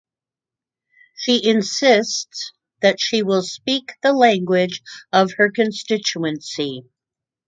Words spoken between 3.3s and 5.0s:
speak the language